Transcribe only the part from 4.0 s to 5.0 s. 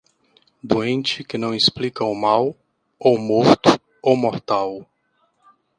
ou mortal.